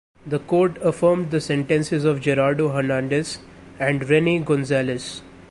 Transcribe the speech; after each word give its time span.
The 0.25 0.39
court 0.39 0.79
affirmed 0.81 1.29
the 1.29 1.39
sentences 1.39 2.05
of 2.05 2.21
Gerardo 2.21 2.69
Hernandez 2.69 3.37
and 3.79 4.03
Rene 4.09 4.39
Gonzalez. 4.39 5.21